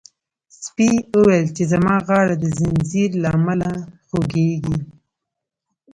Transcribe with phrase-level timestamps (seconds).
[0.61, 3.69] سپي وویل چې زما غاړه د زنځیر له امله
[4.07, 4.79] خوږیږي.